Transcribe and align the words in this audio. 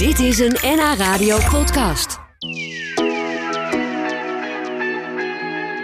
Dit 0.00 0.18
is 0.18 0.38
een 0.38 0.56
NH 0.62 0.94
Radio 0.96 1.38
podcast. 1.50 2.18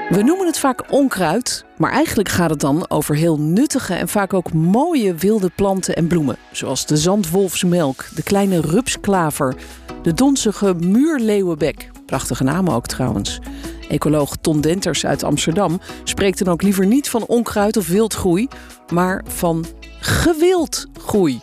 We 0.08 0.22
noemen 0.24 0.46
het 0.46 0.58
vaak 0.58 0.92
onkruid, 0.92 1.64
maar 1.76 1.90
eigenlijk 1.92 2.28
gaat 2.28 2.50
het 2.50 2.60
dan 2.60 2.90
over 2.90 3.16
heel 3.16 3.40
nuttige 3.40 3.94
en 3.94 4.08
vaak 4.08 4.34
ook 4.34 4.52
mooie 4.52 5.14
wilde 5.14 5.50
planten 5.54 5.96
en 5.96 6.06
bloemen. 6.06 6.36
Zoals 6.52 6.86
de 6.86 6.96
zandwolfsmelk, 6.96 8.04
de 8.14 8.22
kleine 8.22 8.60
rupsklaver, 8.60 9.56
de 10.02 10.14
donzige 10.14 10.74
muurleeuwenbek. 10.74 11.90
Prachtige 12.06 12.44
namen 12.44 12.74
ook 12.74 12.86
trouwens. 12.86 13.38
Ecoloog 13.88 14.36
Ton 14.40 14.60
Denters 14.60 15.06
uit 15.06 15.22
Amsterdam 15.22 15.80
spreekt 16.04 16.38
dan 16.38 16.52
ook 16.52 16.62
liever 16.62 16.86
niet 16.86 17.10
van 17.10 17.26
onkruid 17.26 17.76
of 17.76 17.88
wildgroei, 17.88 18.48
maar 18.92 19.24
van 19.28 19.64
gewildgroei. 20.00 21.40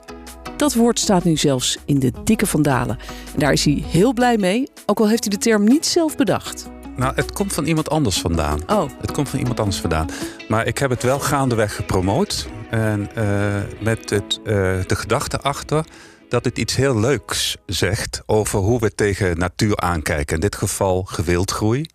Dat 0.64 0.74
woord 0.74 1.00
staat 1.00 1.24
nu 1.24 1.38
zelfs 1.38 1.78
in 1.86 2.00
de 2.00 2.12
dikke 2.24 2.46
vandalen. 2.46 2.98
En 3.34 3.40
daar 3.40 3.52
is 3.52 3.66
hij 3.66 3.84
heel 3.88 4.14
blij 4.14 4.38
mee, 4.38 4.70
ook 4.86 5.00
al 5.00 5.10
heeft 5.10 5.24
hij 5.24 5.34
de 5.34 5.40
term 5.40 5.64
niet 5.64 5.86
zelf 5.86 6.16
bedacht. 6.16 6.70
Nou, 6.96 7.16
het 7.16 7.32
komt 7.32 7.54
van 7.54 7.66
iemand 7.66 7.90
anders 7.90 8.22
vandaan. 8.22 8.60
Oh, 8.68 8.90
Het 9.02 9.12
komt 9.12 9.30
van 9.30 9.40
iemand 9.40 9.60
anders 9.60 9.80
vandaan. 9.80 10.10
Maar 10.48 10.68
ik 10.68 10.78
heb 10.78 10.90
het 10.90 11.04
wel 11.04 11.20
gaandeweg 11.20 11.76
gepromoot. 11.76 12.48
En 12.70 13.16
eh, 13.16 13.62
met 13.82 14.10
het, 14.10 14.40
eh, 14.44 14.54
de 14.88 14.96
gedachte 14.96 15.40
achter 15.40 15.86
dat 16.30 16.46
het 16.46 16.58
iets 16.58 16.76
heel 16.76 17.00
leuks 17.00 17.58
zegt 17.66 18.24
over 18.26 18.60
hoe 18.60 18.80
we 18.80 18.96
tegen 18.96 19.38
natuur 19.38 19.78
aankijken. 19.78 20.36
In 20.36 20.42
dit 20.42 20.56
geval 20.56 21.04
gewildgroei. 21.04 21.86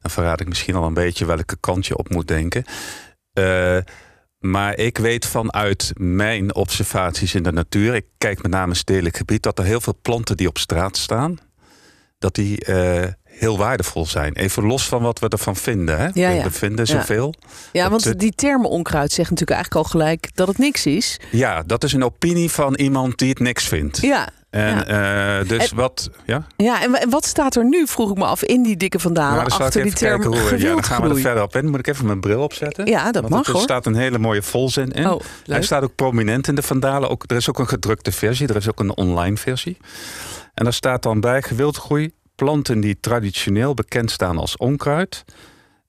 Dan 0.00 0.10
verraad 0.10 0.40
ik 0.40 0.48
misschien 0.48 0.74
al 0.74 0.84
een 0.84 0.94
beetje 0.94 1.26
welke 1.26 1.56
kant 1.60 1.86
je 1.86 1.96
op 1.96 2.10
moet 2.10 2.28
denken. 2.28 2.64
Eh, 3.32 3.78
maar 4.42 4.78
ik 4.78 4.98
weet 4.98 5.26
vanuit 5.26 5.92
mijn 5.96 6.54
observaties 6.54 7.34
in 7.34 7.42
de 7.42 7.52
natuur, 7.52 7.94
ik 7.94 8.04
kijk 8.18 8.42
met 8.42 8.50
name 8.50 8.74
stedelijk 8.74 9.16
gebied, 9.16 9.42
dat 9.42 9.58
er 9.58 9.64
heel 9.64 9.80
veel 9.80 9.98
planten 10.02 10.36
die 10.36 10.48
op 10.48 10.58
straat 10.58 10.96
staan, 10.96 11.38
dat 12.18 12.34
die 12.34 12.64
eh, 12.64 13.08
heel 13.22 13.58
waardevol 13.58 14.06
zijn. 14.06 14.32
Even 14.34 14.64
los 14.66 14.88
van 14.88 15.02
wat 15.02 15.18
we 15.18 15.28
ervan 15.28 15.56
vinden. 15.56 15.98
Hè? 15.98 16.04
Ja, 16.04 16.10
we, 16.12 16.34
ja. 16.34 16.42
we 16.42 16.50
vinden 16.50 16.86
zoveel. 16.86 17.34
ja, 17.72 17.90
want 17.90 18.04
het- 18.04 18.18
die 18.20 18.32
term 18.34 18.66
onkruid 18.66 19.12
zegt 19.12 19.30
natuurlijk 19.30 19.58
eigenlijk 19.58 19.84
al 19.86 19.90
gelijk 19.90 20.30
dat 20.34 20.48
het 20.48 20.58
niks 20.58 20.86
is. 20.86 21.20
Ja, 21.30 21.62
dat 21.62 21.84
is 21.84 21.92
een 21.92 22.04
opinie 22.04 22.50
van 22.50 22.74
iemand 22.74 23.18
die 23.18 23.28
het 23.28 23.38
niks 23.38 23.64
vindt. 23.68 24.00
Ja, 24.00 24.28
En 24.52 24.86
eh, 24.86 25.48
dus 25.48 25.70
En- 25.70 25.76
wat. 25.76 26.10
Ja? 26.26 26.46
ja 26.56 26.82
en, 26.82 26.90
wa- 26.90 26.98
en 26.98 27.10
wat 27.10 27.24
staat 27.24 27.56
er 27.56 27.64
nu, 27.64 27.86
vroeg 27.86 28.10
ik 28.10 28.16
me 28.16 28.24
af, 28.24 28.42
in 28.42 28.62
die 28.62 28.76
dikke 28.76 28.98
vandalen 28.98 29.36
Nou, 29.48 29.62
achter 29.62 29.82
die 29.82 29.92
term 29.92 30.22
hoe. 30.22 30.58
Ja, 30.58 30.72
dan 30.74 30.84
gaan 30.84 31.02
we 31.02 31.08
er 31.08 31.16
verder 31.20 31.42
op 31.42 31.56
in. 31.56 31.68
Moet 31.70 31.78
ik 31.78 31.86
even 31.86 32.06
mijn 32.06 32.20
bril 32.20 32.42
opzetten? 32.42 32.86
Ja, 32.86 33.04
dat 33.12 33.22
Want 33.22 33.34
mag 33.34 33.46
er 33.46 33.52
hoor. 33.52 33.62
staat 33.62 33.86
een 33.86 33.94
hele 33.94 34.18
mooie 34.18 34.42
volzin 34.42 34.90
in. 34.90 35.08
Oh, 35.10 35.20
Hij 35.44 35.62
staat 35.62 35.82
ook 35.82 35.94
prominent 35.94 36.48
in 36.48 36.54
de 36.54 36.62
Vandalen. 36.62 37.08
Ook, 37.10 37.24
er 37.26 37.36
is 37.36 37.48
ook 37.48 37.58
een 37.58 37.68
gedrukte 37.68 38.12
versie, 38.12 38.48
er 38.48 38.56
is 38.56 38.68
ook 38.68 38.80
een 38.80 38.96
online 38.96 39.36
versie. 39.36 39.76
En 40.54 40.64
daar 40.64 40.72
staat 40.72 41.02
dan 41.02 41.20
bij 41.20 41.42
gewildgroei 41.42 42.10
planten 42.34 42.80
die 42.80 43.00
traditioneel 43.00 43.74
bekend 43.74 44.10
staan 44.10 44.38
als 44.38 44.56
onkruid. 44.56 45.24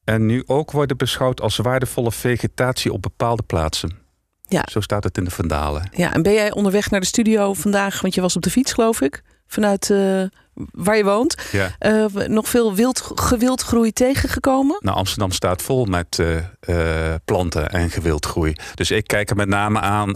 En 0.04 0.26
nu 0.26 0.44
ook 0.46 0.72
worden 0.72 0.98
beschouwd 0.98 1.42
als 1.42 1.58
waardevolle 1.58 2.12
vegetatie 2.12 2.94
op 2.94 3.02
bepaalde 3.02 3.44
plaatsen. 3.44 4.02
Ja. 4.48 4.64
Zo 4.72 4.82
staat 4.82 5.04
het 5.04 5.18
in 5.18 5.24
de 5.24 5.32
Vandalen. 5.32 5.90
Ja, 5.92 6.14
en 6.14 6.22
ben 6.22 6.34
jij 6.34 6.52
onderweg 6.52 6.90
naar 6.90 7.00
de 7.00 7.06
studio 7.06 7.54
vandaag, 7.54 8.02
want 8.02 8.16
je 8.16 8.22
was 8.22 8.36
op 8.36 8.42
de 8.42 8.50
fiets 8.50 8.74
geloof 8.74 9.02
ik, 9.02 9.24
vanuit 9.48 9.90
eh, 9.90 10.24
waar 10.56 10.98
je 10.98 11.04
woont, 11.04 11.36
Ja. 11.52 11.76
eh, 11.80 12.06
nog 12.28 12.50
veel 12.50 12.74
wild, 12.76 13.12
gewildgroei 13.16 13.92
tegengekomen? 13.92 14.78
Nou, 14.80 14.98
Amsterdam 14.98 15.32
staat 15.32 15.62
vol 15.62 15.86
met 15.86 16.20
eh, 16.20 16.38
eh, 16.60 17.16
planten 17.26 17.70
en 17.70 17.90
gewildgroei. 17.90 18.56
Dus 18.76 18.92
ik 18.92 19.08
kijk 19.08 19.30
er 19.30 19.36
met 19.36 19.48
name 19.48 19.80
aan 19.80 20.16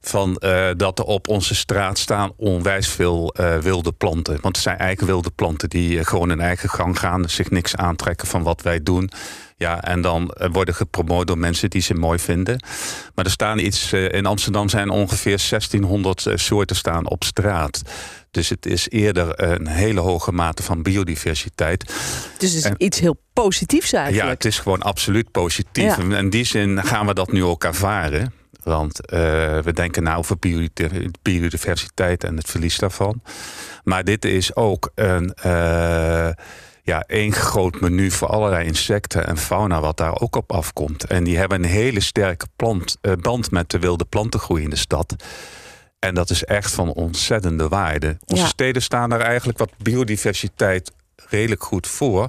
van, 0.00 0.42
dat 0.76 0.98
er 0.98 1.04
op 1.04 1.28
onze 1.28 1.54
straat 1.54 1.98
staan 1.98 2.32
onwijs 2.36 2.88
veel 2.88 3.34
wilde 3.60 3.92
planten. 3.92 4.38
Want 4.40 4.56
het 4.56 4.64
zijn 4.64 4.78
eigenlijk 4.78 5.10
wilde 5.10 5.30
planten 5.30 5.68
die 5.68 6.04
gewoon 6.04 6.28
hun 6.28 6.40
eigen 6.40 6.68
gang 6.68 6.98
gaan, 6.98 7.28
zich 7.28 7.50
niks 7.50 7.76
aantrekken 7.76 8.28
van 8.28 8.42
wat 8.42 8.62
wij 8.62 8.82
doen. 8.82 9.10
Ja, 9.56 9.82
en 9.82 10.00
dan 10.00 10.34
worden 10.52 10.74
gepromoot 10.74 11.26
door 11.26 11.38
mensen 11.38 11.70
die 11.70 11.82
ze 11.82 11.94
mooi 11.94 12.18
vinden. 12.18 12.62
Maar 13.14 13.24
er 13.24 13.30
staan 13.30 13.58
iets, 13.58 13.92
in 13.92 14.26
Amsterdam 14.26 14.68
zijn 14.68 14.90
ongeveer 14.90 15.36
1600 15.48 16.26
eh, 16.26 16.36
soorten 16.36 16.76
staan 16.76 17.08
op 17.08 17.24
straat. 17.24 17.82
Dus 18.30 18.48
het 18.48 18.66
is 18.66 18.88
eerder 18.88 19.51
een 19.54 19.66
hele 19.66 20.00
hoge 20.00 20.32
mate 20.32 20.62
van 20.62 20.82
biodiversiteit. 20.82 21.84
Dus 22.38 22.48
het 22.52 22.58
is 22.58 22.64
En- 22.64 22.74
iets 22.78 22.98
heel 23.00 23.16
positiefs 23.32 23.90
Ja, 23.90 24.02
eigenlijk. 24.02 24.30
het 24.42 24.44
is 24.52 24.58
gewoon 24.58 24.82
absoluut 24.82 25.30
positief. 25.30 25.84
Ja. 25.84 25.98
En 25.98 26.12
In 26.12 26.30
die 26.30 26.44
zin 26.44 26.84
gaan 26.84 27.06
we 27.06 27.14
dat 27.14 27.32
nu 27.32 27.44
ook 27.44 27.64
ervaren. 27.64 28.32
Want 28.62 29.06
eh, 29.06 29.18
we 29.58 29.72
denken 29.72 30.02
nou 30.02 30.18
over 30.18 30.38
biodi- 30.38 31.10
biodiversiteit 31.22 32.24
en 32.24 32.36
het 32.36 32.48
verlies 32.50 32.78
daarvan. 32.78 33.22
Maar 33.84 34.04
dit 34.04 34.24
is 34.24 34.56
ook 34.56 34.90
een, 34.94 35.34
eh, 35.34 36.28
ja, 36.82 37.02
één 37.06 37.32
groot 37.32 37.80
menu 37.80 38.10
voor 38.10 38.28
allerlei 38.28 38.66
insecten 38.66 39.26
en 39.26 39.36
fauna 39.38 39.80
wat 39.80 39.96
daar 39.96 40.20
ook 40.20 40.36
op 40.36 40.52
afkomt. 40.52 41.04
En 41.04 41.24
die 41.24 41.36
hebben 41.38 41.62
een 41.64 41.70
hele 41.70 42.00
sterke 42.00 42.46
plant, 42.56 42.96
eh, 43.00 43.12
band 43.20 43.50
met 43.50 43.70
de 43.70 43.78
wilde 43.78 44.04
plantengroei 44.04 44.62
in 44.62 44.70
de 44.70 44.76
stad. 44.76 45.14
En 46.04 46.14
dat 46.14 46.30
is 46.30 46.44
echt 46.44 46.72
van 46.72 46.92
ontzettende 46.92 47.68
waarde. 47.68 48.16
Onze 48.26 48.42
Ja. 48.42 48.48
steden 48.48 48.82
staan 48.82 49.08
daar 49.10 49.20
eigenlijk 49.20 49.58
wat 49.58 49.70
biodiversiteit 49.78 50.92
redelijk 51.16 51.62
goed 51.62 51.86
voor. 51.86 52.28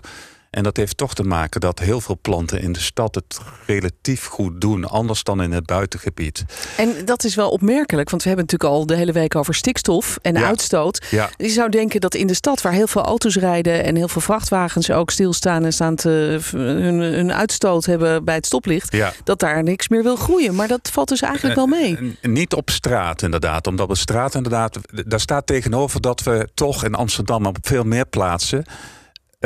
En 0.54 0.64
dat 0.64 0.78
heeft 0.78 0.98
toch 0.98 1.14
te 1.14 1.24
maken 1.24 1.62
dat 1.62 1.80
heel 1.80 2.02
veel 2.02 2.18
planten 2.22 2.62
in 2.62 2.72
de 2.72 2.80
stad 2.80 3.16
het 3.16 3.40
relatief 3.66 4.26
goed 4.26 4.62
doen, 4.62 4.86
anders 4.86 5.24
dan 5.24 5.42
in 5.42 5.52
het 5.52 5.66
buitengebied. 5.66 6.46
En 6.78 7.06
dat 7.06 7.24
is 7.24 7.36
wel 7.36 7.50
opmerkelijk, 7.50 8.10
want 8.10 8.24
we 8.24 8.28
hebben 8.30 8.46
natuurlijk 8.46 8.80
al 8.80 8.86
de 8.86 8.96
hele 8.96 9.12
week 9.12 9.36
over 9.36 9.54
stikstof 9.56 10.18
en 10.22 10.34
Ja. 10.34 10.46
uitstoot. 10.48 11.06
Ja, 11.10 11.30
Je 11.38 11.50
zou 11.50 11.70
denken 11.70 12.02
dat 12.02 12.16
in 12.16 12.28
de 12.28 12.34
stad, 12.34 12.62
waar 12.62 12.74
heel 12.74 12.88
veel 12.88 13.02
auto's 13.02 13.36
rijden 13.36 13.84
en 13.84 13.96
heel 13.96 14.08
veel 14.08 14.22
vrachtwagens 14.22 14.92
ook 14.92 15.12
stilstaan 15.12 15.66
en 15.66 15.74
staan 15.74 15.96
te, 15.96 16.40
hun, 16.52 17.00
hun 17.00 17.34
uitstoot 17.34 17.86
hebben 17.86 18.24
bij 18.24 18.36
het 18.36 18.46
stoplicht, 18.46 18.92
ja. 18.92 19.14
dat 19.24 19.40
daar 19.40 19.64
niks 19.64 19.88
meer 19.88 20.04
wil 20.04 20.16
groeien. 20.16 20.56
Maar 20.56 20.68
dat 20.68 20.90
valt 20.92 21.10
dus 21.10 21.22
eigenlijk 21.22 21.56
wel 21.56 21.68
mee. 21.68 22.18
Niet 22.22 22.54
op 22.54 22.70
straat 22.70 23.22
inderdaad, 23.22 23.68
omdat 23.68 23.90
op 23.90 23.98
straat 23.98 24.36
inderdaad, 24.36 24.78
daar 25.06 25.20
staat 25.20 25.48
tegenover 25.48 26.02
dat 26.02 26.24
we 26.24 26.48
toch 26.54 26.84
in 26.84 26.94
Amsterdam 26.96 27.46
op 27.46 27.58
veel 27.62 27.84
meer 27.84 28.06
plaatsen 28.06 28.66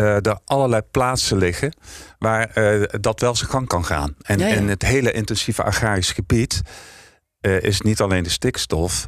er 0.03 0.39
allerlei 0.45 0.81
plaatsen 0.81 1.37
liggen 1.37 1.73
waar 2.19 2.49
eh, 2.49 2.83
dat 3.01 3.19
wel 3.19 3.35
zijn 3.35 3.49
gang 3.49 3.67
kan 3.67 3.85
gaan. 3.85 4.15
En 4.21 4.39
Ja, 4.39 4.47
ja. 4.47 4.55
in 4.55 4.69
het 4.69 4.81
hele 4.81 5.11
intensieve 5.11 5.63
agrarisch 5.63 6.11
gebied 6.11 6.61
eh, 7.39 7.61
is 7.61 7.81
niet 7.81 8.01
alleen 8.01 8.23
de 8.23 8.29
stikstof, 8.29 9.07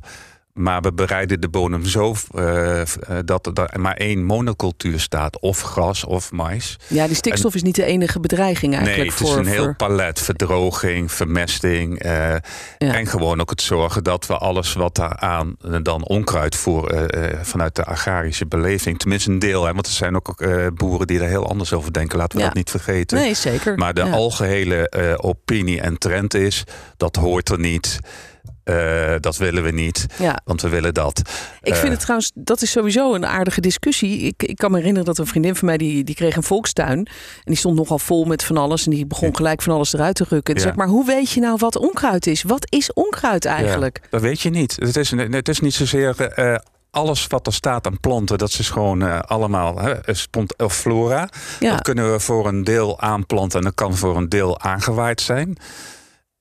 maar 0.53 0.81
we 0.81 0.93
bereiden 0.93 1.41
de 1.41 1.49
bodem 1.49 1.85
zo 1.85 2.15
eh, 2.35 2.81
eh, 2.81 2.87
dat 3.25 3.51
er 3.57 3.79
maar 3.79 3.95
één 3.95 4.23
monocultuur 4.23 4.99
staat, 4.99 5.39
of 5.39 5.61
gras 5.61 6.03
of 6.05 6.31
mais. 6.31 6.77
Ja, 6.87 7.07
die 7.07 7.15
stikstof 7.15 7.55
is 7.55 7.63
niet 7.63 7.75
de 7.75 7.83
enige 7.83 8.19
bedreiging 8.19 8.71
Nee, 8.71 8.81
eigenlijk 8.81 9.11
het 9.11 9.21
is 9.27 9.29
voor. 9.33 9.39
een 9.39 9.45
heel 9.45 9.75
palet. 9.75 10.19
Verdroging, 10.21 11.11
vermesting. 11.11 11.99
eh, 11.99 12.33
En 12.77 13.07
gewoon 13.07 13.41
ook 13.41 13.49
het 13.49 13.61
zorgen 13.61 14.03
dat 14.03 14.25
we 14.27 14.37
alles 14.37 14.73
wat 14.73 14.95
daaraan 14.95 15.55
dan 15.81 16.03
onkruid 16.03 16.55
voor 16.55 17.07
vanuit 17.41 17.75
de 17.75 17.83
agrarische 17.85 18.45
beleving. 18.45 18.99
Tenminste 18.99 19.29
een 19.31 19.39
deel. 19.39 19.65
Hè, 19.65 19.73
want 19.73 19.85
er 19.87 19.91
zijn 19.93 20.15
ook 20.15 20.43
boeren 20.75 21.07
die 21.07 21.19
er 21.19 21.27
heel 21.27 21.49
anders 21.49 21.73
over 21.73 21.93
denken. 21.93 22.17
Laten 22.17 22.35
we 22.37 22.41
Ja. 22.43 22.47
dat 22.49 22.57
niet 22.57 22.69
vergeten. 22.69 23.17
Nee, 23.17 23.33
zeker. 23.33 23.77
Maar 23.77 23.93
de 23.93 24.03
Ja. 24.03 24.11
algehele 24.11 24.89
eh, 24.89 25.13
opinie 25.17 25.81
en 25.81 25.97
trend 25.97 26.33
is, 26.33 26.63
dat 26.97 27.15
hoort 27.15 27.49
er 27.49 27.59
niet. 27.59 27.99
Eh, 28.69 29.15
dat 29.19 29.37
willen 29.37 29.63
we 29.63 29.71
niet, 29.71 30.05
Ja. 30.17 30.39
want 30.43 30.61
we 30.61 30.69
willen 30.69 30.93
dat. 30.93 31.19
Ik 31.61 31.73
vind 31.73 31.85
Eh, 31.85 31.89
het 31.91 31.99
trouwens, 31.99 32.31
dat 32.35 32.61
is 32.61 32.71
sowieso 32.71 33.13
een 33.13 33.25
aardige 33.25 33.61
discussie. 33.61 34.19
Ik, 34.19 34.43
ik 34.43 34.55
kan 34.57 34.71
me 34.71 34.77
herinneren 34.77 35.05
dat 35.07 35.17
een 35.17 35.27
vriendin 35.27 35.55
van 35.55 35.67
mij, 35.67 35.77
die, 35.77 36.03
die 36.03 36.15
kreeg 36.15 36.35
een 36.35 36.43
volkstuin. 36.43 36.97
En 36.97 37.07
die 37.43 37.55
stond 37.55 37.75
nogal 37.77 37.99
vol 37.99 38.25
met 38.25 38.43
van 38.43 38.57
alles. 38.57 38.85
En 38.85 38.91
die 38.91 39.05
begon 39.05 39.35
gelijk 39.35 39.61
van 39.61 39.73
alles 39.73 39.93
eruit 39.93 40.15
te 40.15 40.25
rukken. 40.29 40.55
Ja. 40.55 40.61
zeg 40.61 40.75
maar, 40.75 40.87
hoe 40.87 41.05
weet 41.05 41.31
je 41.31 41.39
nou 41.39 41.55
wat 41.59 41.75
onkruid 41.77 42.27
is? 42.27 42.43
Wat 42.43 42.65
is 42.69 42.93
onkruid 42.93 43.45
eigenlijk? 43.45 43.99
Ja, 44.03 44.07
dat 44.09 44.21
weet 44.21 44.41
je 44.41 44.49
niet. 44.49 44.75
Het 44.79 44.95
is, 44.97 45.11
het 45.11 45.49
is 45.49 45.59
niet 45.59 45.73
zozeer 45.73 46.21
eh, 46.21 46.55
alles 46.91 47.27
wat 47.27 47.47
er 47.47 47.53
staat 47.53 47.85
aan 47.85 47.99
planten. 47.99 48.37
Dat 48.37 48.49
is 48.59 48.69
gewoon 48.69 49.27
allemaal 49.27 49.79
hè, 49.79 49.93
of 50.57 50.75
flora. 50.75 51.29
Ja. 51.59 51.71
Dat 51.71 51.81
kunnen 51.81 52.11
we 52.11 52.19
voor 52.19 52.47
een 52.47 52.63
deel 52.63 52.99
aanplanten 52.99 53.59
en 53.59 53.65
dat 53.65 53.73
kan 53.75 53.95
voor 53.95 54.17
een 54.17 54.29
deel 54.29 54.59
aangewaaid 54.59 55.21
zijn. 55.21 55.57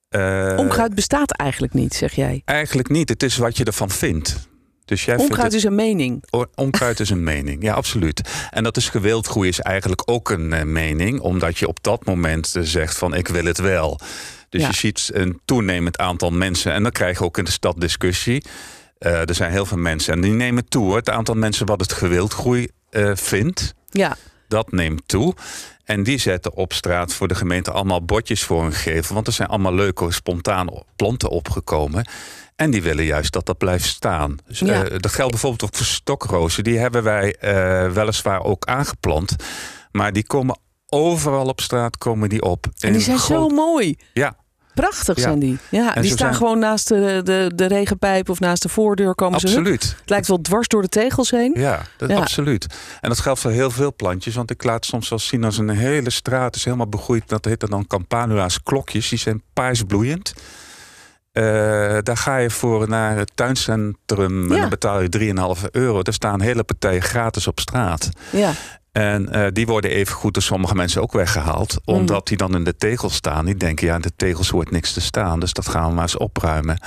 Eh, 0.08 0.55
Onkruid 0.56 0.94
bestaat 0.94 1.31
eigenlijk 1.32 1.72
niet, 1.75 1.94
zeg 1.94 2.12
jij. 2.12 2.43
Eigenlijk 2.44 2.88
niet. 2.88 3.08
Het 3.08 3.22
is 3.22 3.37
wat 3.37 3.56
je 3.56 3.64
ervan 3.64 3.90
vindt. 3.90 4.49
Dus 4.84 5.05
jij 5.05 5.16
Onkruid 5.16 5.40
vindt 5.40 5.55
is 5.55 5.64
een 5.64 5.75
mening. 5.75 6.20
het, 6.20 6.32
o- 6.32 6.46
onkruid 6.55 7.00
is 7.00 7.10
een 7.10 7.22
mening. 7.25 7.62
Ja, 7.62 7.75
absoluut. 7.75 8.28
En 8.50 8.62
dat 8.64 8.76
is 8.76 8.88
gewildgroei 8.88 9.49
is 9.49 9.60
eigenlijk 9.60 10.02
ook 10.10 10.31
een 10.31 10.52
eh, 10.52 10.62
mening. 10.64 11.20
Omdat 11.20 11.58
je 11.58 11.69
op 11.69 11.82
dat 11.82 12.05
moment 12.05 12.55
eh, 12.56 12.62
zegt 12.62 12.99
van 12.99 13.14
ik 13.14 13.28
wil 13.28 13.44
het 13.44 13.58
wel. 13.58 14.00
Dus 14.49 14.60
Ja. 14.60 14.66
je 14.69 14.75
ziet 14.75 15.10
een 15.12 15.40
toenemend 15.44 15.99
aantal 15.99 16.31
mensen. 16.31 16.72
En 16.72 16.82
dan 16.82 16.93
krijg 16.93 17.19
je 17.19 17.25
ook 17.25 17.38
in 17.38 17.44
de 17.44 17.50
stad 17.50 17.81
discussie. 17.81 18.44
Er 18.99 19.34
zijn 19.34 19.50
heel 19.52 19.66
veel 19.66 19.78
mensen 19.78 20.12
en 20.14 20.20
die 20.20 20.32
nemen 20.32 20.69
toe. 20.69 20.84
hoor. 20.84 20.96
Het 20.96 21.10
aantal 21.10 21.34
mensen 21.34 21.66
wat 21.66 21.81
het 21.81 21.93
gewildgroei 21.93 22.69
eh, 22.90 23.10
vindt. 23.14 23.75
Ja, 23.90 24.16
Dat 24.48 24.72
neemt 24.72 25.08
toe. 25.08 25.34
En 25.84 26.02
die 26.02 26.18
zetten 26.18 26.54
op 26.54 26.72
straat 26.72 27.12
voor 27.12 27.28
de 27.28 27.34
gemeente 27.34 27.70
allemaal 27.70 28.04
bordjes 28.04 28.42
voor 28.44 28.62
hun 28.62 28.72
geven. 28.72 29.14
Want 29.14 29.26
er 29.26 29.32
zijn 29.32 29.48
allemaal 29.48 29.74
leuke, 29.74 30.12
spontaan 30.12 30.68
planten 30.96 31.28
opgekomen. 31.30 32.08
En 32.56 32.70
die 32.70 32.82
willen 32.82 33.04
juist 33.04 33.32
dat 33.32 33.46
dat 33.46 33.58
blijft 33.58 33.84
staan. 33.86 34.36
Dus, 34.46 34.58
Ja. 34.58 34.84
eh, 34.84 34.98
dat 34.98 35.12
geldt 35.12 35.30
bijvoorbeeld 35.30 35.62
ook 35.64 35.76
voor 35.76 35.86
stokrozen. 35.86 36.64
Die 36.64 36.78
hebben 36.78 37.02
wij 37.02 37.34
eh, 37.34 37.90
weliswaar 37.92 38.42
ook 38.44 38.66
aangeplant. 38.66 39.36
Maar 39.92 40.12
die 40.12 40.26
komen 40.26 40.58
overal 40.86 41.46
op 41.46 41.60
straat 41.60 41.98
komen 41.98 42.28
die 42.28 42.42
op. 42.42 42.66
En 42.78 42.92
die 42.92 43.00
zijn 43.00 43.18
groot- 43.18 43.50
zo 43.50 43.54
mooi. 43.56 43.96
Ja, 44.12 44.36
Prachtig 44.80 45.16
Ja. 45.16 45.22
zijn 45.22 45.38
die. 45.38 45.58
Ja, 45.69 45.94
En 45.94 46.02
die 46.02 46.10
staan 46.10 46.19
zijn- 46.26 46.34
gewoon 46.34 46.58
naast 46.58 46.88
de, 46.88 47.20
de, 47.25 47.52
de 47.54 47.66
regenpijp 47.66 48.28
of 48.28 48.40
naast 48.40 48.62
de 48.62 48.69
voordeur 48.69 49.14
komen 49.14 49.40
ze. 49.40 49.46
hup. 49.48 49.56
absoluut. 49.56 49.82
Het 50.00 50.10
lijkt 50.10 50.28
wel 50.28 50.40
dwars 50.40 50.69
door 50.69 50.82
de 50.82 50.88
tegels 50.88 51.30
heen. 51.30 51.52
Ja, 51.56 51.82
dat, 51.96 52.08
Ja. 52.10 52.16
absoluut. 52.16 52.66
En 53.00 53.08
dat 53.08 53.19
geldt 53.20 53.40
voor 53.40 53.50
heel 53.50 53.70
veel 53.70 53.94
plantjes. 53.96 54.34
Want 54.34 54.50
ik 54.50 54.64
laat 54.64 54.84
soms 54.84 55.08
wel 55.08 55.19
zien 55.19 55.44
als 55.44 55.58
een 55.58 55.69
hele 55.69 56.10
straat 56.10 56.56
is 56.56 56.64
helemaal 56.64 56.88
begroeid. 56.88 57.28
Dat 57.28 57.44
heet 57.44 57.60
dan 57.70 57.86
campanula's 57.86 58.62
klokjes. 58.62 59.08
Die 59.08 59.19
zijn 59.19 59.42
paarsbloeiend. 59.52 60.32
Eh, 61.32 61.42
daar 62.02 62.16
ga 62.16 62.36
je 62.36 62.50
voor 62.50 62.88
naar 62.88 63.16
het 63.16 63.31
tuincentrum. 63.34 64.52
En 64.52 64.60
dan 64.60 64.69
betaal 64.69 65.00
je 65.00 65.08
3,5 65.08 65.64
euro. 65.70 66.00
Er 66.02 66.12
staan 66.12 66.40
hele 66.40 66.62
partijen 66.64 67.02
gratis 67.02 67.46
op 67.46 67.60
straat. 67.60 68.08
Ja. 68.32 68.52
En 68.93 69.29
eh, 69.32 69.46
die 69.52 69.67
worden 69.67 69.90
even 69.90 70.14
goed 70.14 70.35
door 70.35 70.43
sommige 70.43 70.75
mensen 70.75 71.02
ook 71.02 71.12
weggehaald. 71.12 71.73
Mm. 71.85 71.94
Omdat 71.94 72.26
die 72.26 72.37
dan 72.37 72.55
in 72.55 72.64
de 72.64 72.76
tegels 72.76 73.14
staan. 73.14 73.44
Die 73.44 73.55
denken, 73.56 73.87
ja, 73.87 73.94
in 73.94 74.00
de 74.00 74.12
tegels 74.17 74.49
hoort 74.50 74.70
niks 74.70 74.93
te 74.93 75.00
staan. 75.00 75.40
Dus 75.40 75.52
dat 75.52 75.69
gaan 75.69 75.88
we 75.88 75.93
maar 75.94 76.02
eens 76.02 76.17
opruimen. 76.17 76.81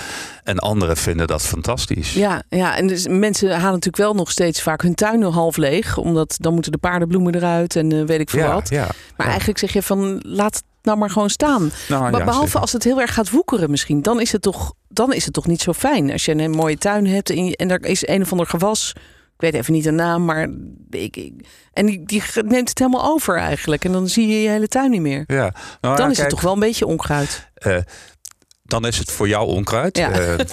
En 0.44 0.60
anderen 0.60 0.98
vinden 0.98 1.28
dat 1.28 1.42
fantastisch. 1.42 2.14
Ja, 2.14 2.44
ja, 2.50 2.78
en 2.78 2.88
dus 2.88 3.08
mensen 3.08 3.50
halen 3.50 3.64
natuurlijk 3.66 3.98
wel 3.98 4.14
nog 4.14 4.32
steeds 4.32 4.62
vaak 4.62 4.82
hun 4.82 4.96
tuinen 4.96 5.32
half 5.32 5.58
leeg. 5.58 5.98
Omdat 5.98 6.36
dan 6.40 6.54
moeten 6.54 6.72
de 6.72 6.78
paardenbloemen 6.78 7.36
eruit 7.36 7.76
en 7.76 7.92
eh, 7.92 8.04
weet 8.06 8.20
ik 8.20 8.30
veel 8.30 8.40
ja, 8.40 8.54
wat. 8.54 8.70
ja. 8.70 8.86
Maar 9.18 9.26
ja. 9.26 9.26
eigenlijk 9.28 9.60
zeg 9.60 9.74
je 9.74 9.82
van 9.82 10.20
laat 10.26 10.56
het 10.56 10.64
nou 10.82 10.98
maar 10.98 11.10
gewoon 11.10 11.30
staan. 11.30 11.72
Nou, 11.90 12.02
Maar 12.12 12.20
ja, 12.20 12.26
behalve 12.26 12.60
als 12.60 12.72
het 12.72 12.84
heel 12.84 13.02
erg 13.02 13.14
gaat 13.14 13.30
woekeren 13.30 13.70
misschien. 13.72 14.02
Dan 14.02 14.22
is 14.22 14.32
het 14.32 14.42
toch, 14.42 14.74
dan 14.88 15.14
is 15.14 15.26
het 15.26 15.34
toch 15.34 15.48
niet 15.48 15.62
zo 15.62 15.74
fijn. 15.74 16.12
Als 16.12 16.26
je 16.26 16.32
een 16.36 16.52
mooie 16.52 16.78
tuin 16.78 17.08
hebt 17.08 17.30
en, 17.30 17.46
je- 17.46 17.56
en 17.58 17.72
er 17.72 17.86
is 17.86 18.08
een 18.08 18.22
of 18.22 18.32
ander 18.32 18.48
gewas. 18.48 18.94
Ik 19.42 19.52
weet 19.52 19.62
even 19.62 19.74
niet 19.74 19.84
de 19.84 19.92
naam, 19.92 20.26
maar 20.26 20.48
ik, 20.90 21.18
ik- 21.18 21.34
en 21.74 21.86
die, 21.86 22.04
die 22.06 22.24
neemt 22.46 22.70
het 22.70 22.80
helemaal 22.80 23.04
over 23.06 23.38
eigenlijk. 23.38 23.86
En 23.86 23.92
dan 23.92 24.08
zie 24.08 24.28
je 24.28 24.42
je 24.42 24.50
hele 24.50 24.68
tuin 24.68 24.92
niet 24.92 25.02
meer. 25.02 25.24
Ja. 25.28 25.54
Nou, 25.82 25.96
Dan 25.96 26.06
ja, 26.06 26.12
is 26.12 26.18
het 26.18 26.30
toch 26.30 26.42
wel 26.42 26.54
een 26.54 26.60
beetje 26.60 26.86
onkruid. 26.88 27.48
eh, 27.54 27.78
dan 28.72 28.86
is 28.86 28.98
het 28.98 29.12
voor 29.12 29.28
jou 29.28 29.48
onkruid. 29.48 29.98
Ja. 29.98 30.12
Eh, 30.12 30.46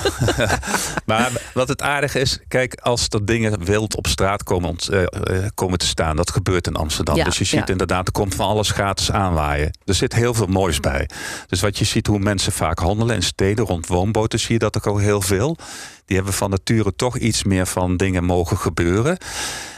maar 1.06 1.32
wat 1.54 1.68
het 1.68 1.82
aardige 1.82 2.20
is, 2.20 2.38
kijk, 2.48 2.74
als 2.74 3.06
er 3.08 3.24
dingen 3.24 3.64
wild 3.64 3.96
op 3.96 4.06
straat 4.06 4.42
komen, 4.42 4.76
eh, 4.90 5.02
eh, 5.02 5.46
komen 5.54 5.78
te 5.78 5.86
staan, 5.86 6.16
dat 6.16 6.30
gebeurt 6.30 6.66
in 6.66 6.74
Amsterdam. 6.74 7.16
Ja, 7.16 7.24
dus 7.24 7.38
je 7.38 7.44
ziet 7.44 7.66
ja. 7.66 7.66
inderdaad, 7.66 8.06
er 8.06 8.12
komt 8.12 8.34
van 8.34 8.46
alles 8.46 8.70
gratis 8.70 9.12
aanwaaien. 9.12 9.78
Er 9.84 9.94
zit 9.94 10.14
heel 10.14 10.34
veel 10.34 10.46
moois 10.46 10.80
bij. 10.80 11.08
Dus 11.46 11.60
wat 11.60 11.78
je 11.78 11.84
ziet, 11.84 12.06
hoe 12.06 12.18
mensen 12.18 12.52
vaak 12.52 12.78
handelen 12.78 13.14
in 13.14 13.22
steden, 13.22 13.64
rond 13.64 13.86
woonboten, 13.86 14.38
zie 14.38 14.52
je 14.52 14.58
dat 14.58 14.76
ook 14.76 14.86
al 14.86 14.96
heel 14.96 15.20
veel. 15.20 15.56
Die 16.04 16.16
hebben 16.16 16.34
van 16.34 16.50
nature 16.50 16.94
toch 16.96 17.18
iets 17.18 17.42
meer 17.44 17.66
van 17.66 17.96
dingen 17.96 18.24
mogen 18.24 18.58
gebeuren. 18.58 19.18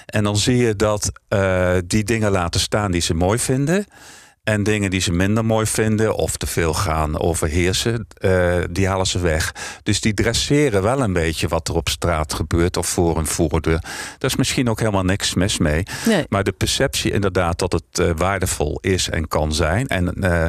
En 0.06 0.24
dan 0.24 0.36
zie 0.36 0.56
je 0.56 0.76
dat 0.76 1.12
die 1.86 2.04
dingen 2.04 2.30
laten 2.30 2.60
staan 2.60 2.90
die 2.90 3.00
ze 3.00 3.14
mooi 3.14 3.38
vinden. 3.38 3.86
En 4.42 4.62
dingen 4.62 4.90
die 4.90 5.00
ze 5.00 5.12
minder 5.12 5.44
mooi 5.44 5.66
vinden 5.66 6.14
of 6.14 6.36
te 6.36 6.46
veel 6.46 6.74
gaan 6.74 7.20
overheersen, 7.20 8.06
eh, 8.14 8.58
die 8.70 8.88
halen 8.88 9.06
ze 9.06 9.18
weg. 9.18 9.54
Dus 9.82 10.00
die 10.00 10.14
dresseren 10.14 10.82
wel 10.82 11.00
een 11.00 11.12
beetje 11.12 11.48
wat 11.48 11.68
er 11.68 11.74
op 11.74 11.88
straat 11.88 12.34
gebeurt 12.34 12.76
of 12.76 12.86
voor 12.86 13.18
een 13.18 13.26
voordeur. 13.26 13.80
Daar 14.18 14.30
is 14.30 14.36
misschien 14.36 14.68
ook 14.68 14.78
helemaal 14.78 15.04
niks 15.04 15.34
mis 15.34 15.58
mee. 15.58 15.82
Nee. 16.06 16.24
Maar 16.28 16.44
de 16.44 16.52
perceptie 16.52 17.12
inderdaad 17.12 17.58
dat 17.58 17.72
het 17.72 17.98
eh, 17.98 18.10
waardevol 18.16 18.78
is 18.80 19.08
en 19.08 19.28
kan 19.28 19.52
zijn. 19.52 19.86
En 19.86 20.14
eh, 20.14 20.46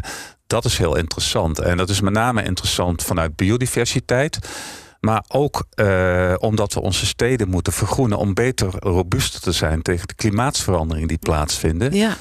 dat 0.48 0.66
is 0.66 0.78
heel 0.78 0.96
interessant. 0.96 1.60
En 1.60 1.78
dat 1.78 1.90
is 1.90 2.02
met 2.02 2.14
name 2.14 2.44
interessant 2.44 3.04
vanuit 3.04 3.36
biodiversiteit. 3.36 4.40
Maar 5.00 5.24
ook 5.28 5.66
omdat 6.38 6.74
we 6.74 6.82
onze 6.82 7.06
steden 7.06 7.50
moeten 7.50 7.74
vergroenen 7.74 8.18
om 8.18 8.34
beter 8.34 8.70
robuuster 8.80 9.42
te 9.42 9.52
zijn 9.52 9.82
tegen 9.82 10.08
de 10.08 10.14
klimaatsveranderingen 10.14 11.08
die 11.08 11.18
plaatsvinden. 11.18 11.94
Ja. 11.94 12.18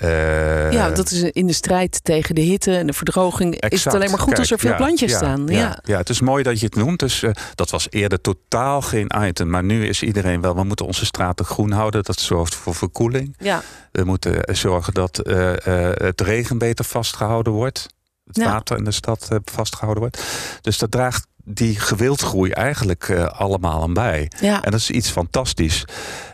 Eh, 0.00 0.72
ja, 0.72 0.90
dat 0.90 1.10
is 1.10 1.22
in 1.22 1.46
de 1.46 1.52
strijd 1.52 2.04
tegen 2.04 2.34
de 2.34 2.40
hitte 2.40 2.76
en 2.76 2.86
de 2.86 2.92
verdroging. 2.92 3.60
Is 3.60 3.84
het 3.84 3.94
alleen 3.94 4.10
maar 4.10 4.18
goed 4.18 4.38
als 4.38 4.50
er 4.50 4.58
veel 4.58 4.70
ja, 4.70 4.76
plantjes 4.76 5.10
ja, 5.10 5.16
staan. 5.16 5.46
Ja, 5.46 5.58
Ja. 5.58 5.78
ja. 5.82 5.96
het 5.98 6.08
is 6.08 6.20
mooi 6.20 6.42
dat 6.42 6.60
je 6.60 6.66
het 6.66 6.74
noemt. 6.74 6.98
Dus, 6.98 7.22
eh, 7.22 7.30
dat 7.54 7.70
was 7.70 7.86
eerder 7.90 8.20
totaal 8.20 8.82
geen 8.82 9.10
item. 9.18 9.50
Maar 9.50 9.64
nu 9.64 9.86
is 9.86 10.02
iedereen 10.02 10.40
wel, 10.40 10.54
we 10.54 10.64
moeten 10.64 10.86
onze 10.86 11.04
straten 11.04 11.44
groen 11.44 11.70
houden. 11.70 12.02
Dat 12.02 12.20
zorgt 12.20 12.54
voor 12.54 12.74
verkoeling. 12.74 13.36
Ja. 13.38 13.62
We 13.92 14.04
moeten 14.04 14.44
eh, 14.44 14.54
zorgen 14.54 14.94
dat 14.94 15.16
het 16.02 16.20
regen 16.20 16.58
beter 16.58 16.84
vastgehouden 16.84 17.52
wordt. 17.52 17.88
Het 18.32 18.44
water 18.44 18.76
in 18.76 18.84
de 18.84 18.90
stad 18.90 19.26
eh, 19.30 19.38
vastgehouden 19.44 20.02
wordt. 20.02 20.22
Dus 20.60 20.78
dat 20.78 20.90
draagt 20.90 21.26
die 21.44 21.80
gewildgroei 21.80 22.50
eigenlijk 22.50 23.08
eh, 23.08 23.24
allemaal 23.24 23.82
aan 23.82 23.94
bij. 23.94 24.30
Ja. 24.40 24.62
En 24.62 24.70
dat 24.70 24.80
is 24.80 24.90
iets 24.90 25.10
fantastisch. 25.10 25.84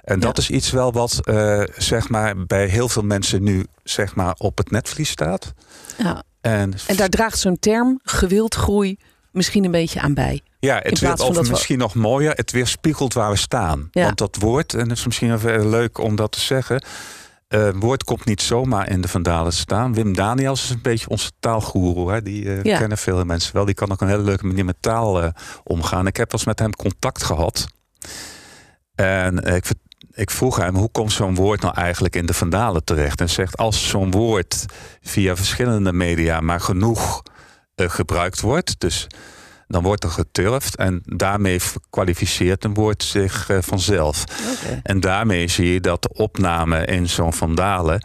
En 0.05 0.21
dat 0.21 0.37
Ja. 0.37 0.43
is 0.43 0.51
iets 0.51 0.71
wel 0.71 0.93
wat 0.93 1.21
eh, 1.27 1.63
zeg 1.77 2.09
maar, 2.09 2.47
bij 2.47 2.67
heel 2.67 2.89
veel 2.89 3.03
mensen 3.03 3.43
nu 3.43 3.67
zeg 3.85 4.15
maar, 4.15 4.35
op 4.39 4.59
het 4.59 4.71
netvlies 4.71 5.09
staat. 5.11 5.53
ja. 5.99 6.23
En, 6.41 6.73
En 6.87 6.97
daar 6.97 7.09
draagt 7.09 7.39
zo'n 7.39 7.59
term, 7.59 8.01
gewildgroei, 8.03 8.99
misschien 9.31 9.65
een 9.65 9.71
beetje 9.71 10.01
aan 10.01 10.15
bij. 10.15 10.41
ja, 10.59 10.81
het 10.83 10.99
van 10.99 11.21
of 11.21 11.37
we- 11.37 11.51
misschien 11.51 11.79
nog 11.79 11.95
mooier, 11.95 12.33
het 12.35 12.51
weerspiegelt 12.51 13.15
waar 13.15 13.31
we 13.31 13.37
staan. 13.37 13.89
Ja. 13.91 14.05
Want 14.05 14.19
dat 14.19 14.37
woord, 14.41 14.75
en 14.75 14.89
het 14.89 14.99
is 14.99 15.07
misschien 15.07 15.33
even 15.35 15.69
leuk 15.69 15.99
om 15.99 16.17
dat 16.17 16.33
te 16.33 16.41
zeggen. 16.41 16.83
Eh, 17.49 17.69
woord 17.75 18.05
komt 18.05 18.25
niet 18.25 18.43
zomaar 18.43 18.91
in 18.91 19.01
de 19.01 19.09
Vandalen 19.09 19.53
staan. 19.53 19.95
Wim 19.95 20.15
Daniels 20.15 20.63
is 20.63 20.71
een 20.71 20.83
beetje 20.83 21.09
onze 21.09 21.31
taalgoeroe. 21.41 22.13
Hè? 22.13 22.23
Die 22.23 22.53
eh, 22.53 22.63
Ja. 22.63 22.79
kennen 22.79 22.99
veel 22.99 23.25
mensen 23.25 23.55
wel. 23.55 23.65
Die 23.65 23.75
kan 23.75 23.93
ook 23.93 24.01
een 24.01 24.09
hele 24.09 24.23
leuke 24.23 24.47
manier 24.47 24.65
met 24.65 24.77
taal 24.81 25.23
eh, 25.23 25.29
omgaan. 25.65 26.07
Ik 26.07 26.17
heb 26.17 26.31
wel 26.31 26.41
eens 26.41 26.49
met 26.49 26.59
hem 26.59 26.75
contact 26.77 27.23
gehad. 27.23 27.67
En 28.95 29.39
ik, 29.39 29.65
ik 30.13 30.31
vroeg 30.31 30.57
hem, 30.57 30.75
hoe 30.77 30.91
komt 30.91 31.13
zo'n 31.13 31.35
woord 31.35 31.61
nou 31.61 31.75
eigenlijk 31.75 32.17
in 32.17 32.27
de 32.27 32.35
Vandalen 32.35 32.85
terecht? 32.85 33.21
En 33.21 33.31
zegt, 33.31 33.57
als 33.57 33.89
zo'n 33.89 34.11
woord 34.11 34.65
via 35.01 35.37
verschillende 35.37 35.93
media 35.93 36.41
maar 36.41 36.61
genoeg 36.61 37.23
gebruikt 37.77 38.41
wordt... 38.41 38.81
dus 38.81 39.07
dan 39.69 39.83
wordt 39.83 40.05
er 40.05 40.11
geturfd 40.11 40.77
en 40.77 41.03
daarmee 41.05 41.61
kwalificeert 41.91 42.65
een 42.65 42.75
woord 42.75 43.03
zich 43.03 43.49
eh, 43.49 43.59
vanzelf. 43.61 44.25
En 44.83 45.01
daarmee 45.01 45.49
zie 45.49 45.73
je 45.73 45.81
dat 45.81 46.03
de 46.03 46.13
opname 46.13 46.85
in 46.85 47.09
zo'n 47.09 47.33
vandalen 47.33 48.01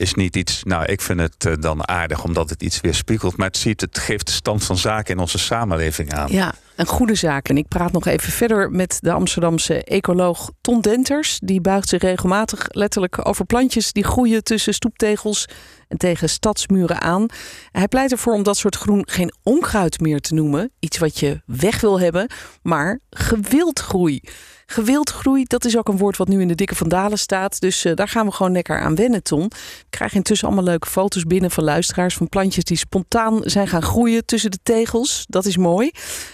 is 0.00 0.14
niet 0.14 0.36
iets. 0.36 0.62
Nou, 0.64 0.84
ik 0.84 1.00
vind 1.00 1.20
het 1.20 1.44
eh, 1.44 1.52
dan 1.60 1.88
aardig 1.88 2.24
omdat 2.24 2.50
het 2.50 2.62
iets 2.62 2.80
weerspiegelt. 2.80 3.36
Maar 3.36 3.46
het, 3.46 3.56
ziet, 3.56 3.80
het 3.80 3.98
geeft 3.98 4.26
de 4.26 4.32
stand 4.32 4.64
van 4.64 4.76
zaken 4.76 5.14
in 5.14 5.20
onze 5.20 5.38
samenleving 5.38 6.12
aan. 6.12 6.32
Ja, 6.32 6.54
een 6.76 6.86
goede 6.86 7.14
zaak. 7.14 7.48
En 7.48 7.56
ik 7.56 7.68
praat 7.68 7.92
nog 7.92 8.06
even 8.06 8.32
verder 8.32 8.70
met 8.70 8.98
de 9.00 9.12
Amsterdamse 9.12 9.84
ecoloog 9.84 10.50
Ton 10.60 10.80
Denters. 10.80 11.38
Die 11.42 11.60
buigt 11.60 11.88
zich 11.88 12.02
regelmatig 12.02 12.66
letterlijk 12.68 13.28
over 13.28 13.44
plantjes 13.44 13.92
die 13.92 14.04
groeien 14.04 14.44
tussen 14.44 14.74
stoeptegels 14.74 15.46
en 15.90 15.96
tegen 15.96 16.28
stadsmuren 16.28 17.00
aan. 17.00 17.26
Hij 17.72 17.88
pleit 17.88 18.12
ervoor 18.12 18.34
om 18.34 18.42
dat 18.42 18.56
soort 18.56 18.76
groen 18.76 19.02
geen 19.08 19.32
onkruid 19.42 20.00
meer 20.00 20.20
te 20.20 20.34
noemen. 20.34 20.70
Iets 20.78 20.98
wat 20.98 21.18
je 21.18 21.40
weg 21.46 21.80
wil 21.80 22.00
hebben, 22.00 22.30
maar 22.62 23.00
gewildgroei. 23.10 24.20
Gewildgroei, 24.66 25.44
dat 25.44 25.64
is 25.64 25.76
ook 25.76 25.88
een 25.88 25.96
woord 25.96 26.16
wat 26.16 26.28
nu 26.28 26.40
in 26.40 26.48
de 26.48 26.54
dikke 26.54 26.74
vandalen 26.74 27.18
staat. 27.18 27.60
Dus 27.60 27.84
eh, 27.84 27.94
daar 27.94 28.08
gaan 28.08 28.26
we 28.26 28.32
gewoon 28.32 28.52
lekker 28.52 28.80
aan 28.80 28.94
wennen, 28.94 29.22
Ton. 29.22 29.44
Ik 29.44 29.86
krijg 29.90 30.14
intussen 30.14 30.46
allemaal 30.46 30.64
leuke 30.64 30.88
foto's 30.88 31.24
binnen 31.24 31.50
van 31.50 31.64
luisteraars... 31.64 32.14
van 32.14 32.28
plantjes 32.28 32.64
die 32.64 32.76
spontaan 32.76 33.40
zijn 33.44 33.68
gaan 33.68 33.82
groeien 33.82 34.24
tussen 34.24 34.50
de 34.50 34.58
tegels. 34.62 35.24
Dat 35.28 35.44
is 35.44 35.56
mooi. 35.56 35.90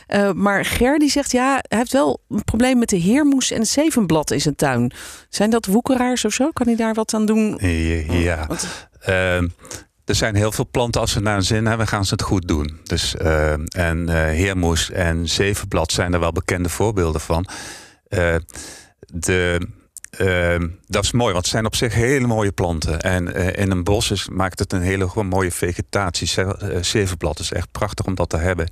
Uh, 0.09 0.33
maar 0.33 0.65
Ger 0.65 0.99
die 0.99 1.11
zegt, 1.11 1.33
ja, 1.33 1.61
hij 1.69 1.79
heeft 1.79 1.93
wel 1.93 2.21
een 2.29 2.45
probleem 2.45 2.79
met 2.79 2.89
de 2.89 2.97
heermoes 2.97 3.51
en 3.51 3.59
het 3.59 3.69
zevenblad 3.69 4.31
in 4.31 4.41
zijn 4.41 4.57
tuin. 4.57 4.93
Zijn 5.29 5.51
dat 5.51 5.67
woekeraars 5.67 6.25
of 6.25 6.33
zo? 6.33 6.51
Kan 6.51 6.67
hij 6.67 6.77
daar 6.77 6.95
wat 6.95 7.15
aan 7.15 7.27
doen? 7.27 7.59
Ja. 8.11 8.47
Want- 8.47 8.89
Uh, 9.09 9.43
er 10.05 10.15
zijn 10.15 10.35
heel 10.35 10.53
veel 10.53 10.69
planten, 10.71 11.01
als 11.01 11.13
ze 11.13 11.21
naar 11.21 11.37
een 11.37 11.43
zin 11.43 11.67
hebben, 11.67 11.87
gaan 11.87 12.05
ze 12.05 12.13
het 12.13 12.23
goed 12.23 12.49
doen. 12.49 12.81
Dus, 12.83 13.15
uh, 13.23 13.53
en 13.53 13.99
uh, 14.09 14.15
heermoes 14.15 14.91
en 14.91 15.29
zevenblad 15.29 15.93
zijn 15.93 16.13
er 16.13 16.21
wel 16.21 16.33
bekende 16.33 16.69
voorbeelden 16.69 17.21
van. 17.21 17.47
Uh, 18.09 18.35
de, 18.99 19.69
uh, 20.21 20.69
dat 20.87 21.05
is 21.05 21.13
mooi, 21.13 21.33
want 21.33 21.45
het 21.45 21.55
zijn 21.55 21.67
op 21.67 21.75
zich 21.75 21.95
hele 21.95 22.27
mooie 22.27 22.53
planten. 22.53 23.01
En 23.01 23.37
uh, 23.37 23.57
in 23.57 23.71
een 23.71 23.85
bos 23.85 24.11
is, 24.11 24.29
maakt 24.29 24.59
het 24.59 24.73
een 24.73 24.83
hele 24.83 25.09
mooie 25.23 25.53
vegetatie. 25.53 26.45
Uh, 26.45 26.51
zevenblad 26.81 27.39
is 27.39 27.53
echt 27.53 27.71
prachtig 27.73 28.07
om 28.07 28.15
dat 28.15 28.29
te 28.29 28.37
hebben. 28.37 28.69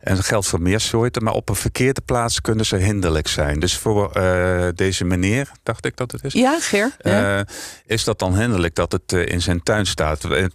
En 0.00 0.14
dat 0.14 0.24
geldt 0.24 0.46
voor 0.46 0.60
meer 0.60 0.80
soorten, 0.80 1.24
maar 1.24 1.32
op 1.32 1.48
een 1.48 1.54
verkeerde 1.54 2.00
plaats 2.00 2.40
kunnen 2.40 2.66
ze 2.66 2.76
hinderlijk 2.76 3.28
zijn. 3.28 3.60
Dus 3.60 3.76
voor 3.76 4.10
uh, 4.16 4.68
deze 4.74 5.04
meneer, 5.04 5.50
dacht 5.62 5.84
ik 5.84 5.96
dat 5.96 6.12
het 6.12 6.24
is. 6.24 6.32
Ja. 6.32 7.38
Uh, 7.38 7.40
is 7.86 8.04
dat 8.04 8.18
dan 8.18 8.38
hinderlijk 8.38 8.74
dat 8.74 8.92
het 8.92 9.12
in 9.12 9.42
zijn 9.42 9.62
tuin 9.62 9.86
staat? 9.86 10.22
Het, 10.22 10.54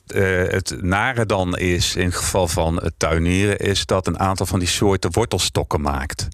het 0.52 0.82
nare 0.82 1.26
dan 1.26 1.58
is, 1.58 1.96
in 1.96 2.06
het 2.06 2.16
geval 2.16 2.48
van 2.48 2.76
het 2.76 2.94
tuinieren, 2.98 3.58
is 3.58 3.86
dat 3.86 4.08
een 4.08 4.20
aantal 4.20 4.46
van 4.46 4.60
die 4.60 4.68
soorten 4.68 5.12
wortelstokken 5.12 5.82
maakt. 5.82 6.28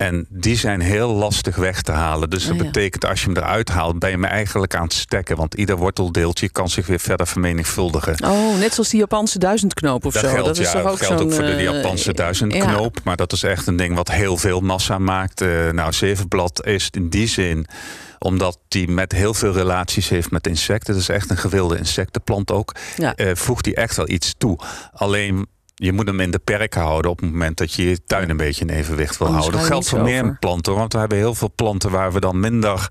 En 0.00 0.26
die 0.28 0.56
zijn 0.56 0.80
heel 0.80 1.08
lastig 1.08 1.56
weg 1.56 1.82
te 1.82 1.92
halen. 1.92 2.30
Dus 2.30 2.42
dat 2.42 2.52
Oh 2.52 2.58
ja. 2.58 2.64
betekent 2.64 3.06
als 3.06 3.20
je 3.20 3.26
hem 3.26 3.36
eruit 3.36 3.68
haalt, 3.68 3.98
ben 3.98 4.10
je 4.10 4.14
hem 4.14 4.24
eigenlijk 4.24 4.74
aan 4.74 4.82
het 4.82 4.92
stekken. 4.92 5.36
Want 5.36 5.54
ieder 5.54 5.76
worteldeeltje 5.76 6.48
kan 6.48 6.68
zich 6.68 6.86
weer 6.86 7.00
verder 7.00 7.26
vermenigvuldigen. 7.26 8.24
Oh, 8.24 8.58
net 8.58 8.74
zoals 8.74 8.88
die 8.88 8.98
Japanse 9.00 9.38
duizendknoop 9.38 10.04
of 10.04 10.12
Dat 10.12 10.22
zo. 10.22 10.28
geldt, 10.28 10.46
dat 10.46 10.58
is 10.58 10.72
ja, 10.72 10.80
toch 10.80 10.90
ook 10.90 10.98
geldt 10.98 11.22
ook 11.22 11.32
voor 11.32 11.44
de 11.44 11.52
eh, 11.52 11.62
Japanse 11.62 12.12
duizendknoop. 12.12 13.00
Maar 13.04 13.16
dat 13.16 13.32
is 13.32 13.42
echt 13.42 13.66
een 13.66 13.76
ding 13.76 13.94
wat 13.94 14.10
heel 14.10 14.36
veel 14.36 14.60
massa 14.60 14.98
maakt. 14.98 15.40
Eh, 15.40 15.48
nou, 15.70 15.92
zevenblad 15.92 16.66
is 16.66 16.88
in 16.90 17.08
die 17.08 17.26
zin 17.28 17.66
omdat 18.18 18.58
die 18.68 18.88
met 18.88 19.12
heel 19.12 19.34
veel 19.34 19.52
relaties 19.52 20.08
heeft 20.08 20.30
met 20.30 20.46
insecten. 20.46 20.92
Dat 20.92 21.02
is 21.02 21.08
echt 21.08 21.30
een 21.30 21.36
gewilde 21.36 21.78
insectenplant 21.78 22.50
ook. 22.50 22.74
Ja. 22.96 23.14
eh, 23.14 23.34
voegt 23.34 23.64
hij 23.64 23.74
echt 23.74 23.96
wel 23.96 24.08
iets 24.08 24.34
toe. 24.38 24.58
Alleen 24.92 25.46
je 25.80 25.92
moet 25.92 26.06
hem 26.06 26.20
in 26.20 26.30
de 26.30 26.38
perk 26.38 26.74
houden 26.74 27.10
op 27.10 27.20
het 27.20 27.30
moment 27.30 27.58
dat 27.58 27.72
je 27.72 27.88
je 27.88 28.04
tuin 28.06 28.30
een 28.30 28.36
beetje 28.36 28.64
in 28.64 28.70
evenwicht 28.70 29.18
wil 29.18 29.26
Anders 29.26 29.46
houden. 29.46 29.60
Dat 29.60 29.70
geldt 29.70 29.88
voor 29.88 30.00
meer 30.02 30.22
over. 30.22 30.38
planten. 30.38 30.74
Want 30.74 30.92
we 30.92 30.98
hebben 30.98 31.18
heel 31.18 31.34
veel 31.34 31.52
planten 31.54 31.90
waar 31.90 32.12
we 32.12 32.20
dan 32.20 32.40
minder 32.40 32.88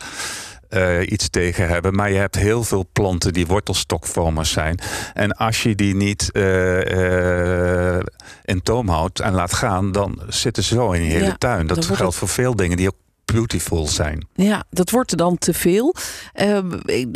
eh, 0.69 1.11
iets 1.11 1.29
tegen 1.29 1.67
hebben. 1.67 1.95
Maar 1.95 2.11
je 2.11 2.17
hebt 2.17 2.35
heel 2.35 2.63
veel 2.63 2.89
planten 2.93 3.33
die 3.33 3.47
wortelstokvormers 3.47 4.51
zijn. 4.51 4.79
En 5.13 5.31
als 5.31 5.63
je 5.63 5.75
die 5.75 5.95
niet 5.95 6.31
eh, 6.31 7.95
eh, 7.95 8.05
in 8.43 8.61
toom 8.61 8.89
houdt 8.89 9.19
en 9.19 9.33
laat 9.33 9.53
gaan, 9.53 9.91
dan 9.91 10.21
zitten 10.27 10.63
ze 10.63 10.73
zo 10.73 10.91
in 10.91 11.03
je 11.03 11.11
hele 11.11 11.25
Ja, 11.25 11.35
tuin. 11.37 11.67
Dat 11.67 11.85
geldt 11.85 12.15
voor 12.15 12.27
veel 12.27 12.55
dingen 12.55 12.77
die 12.77 12.87
ook 12.87 13.08
beautiful 13.33 13.87
zijn. 13.87 14.27
Ja, 14.33 14.63
dat 14.69 14.89
wordt 14.89 15.11
er 15.11 15.17
dan 15.17 15.37
te 15.37 15.53
veel. 15.53 15.95
Eh, 16.33 16.57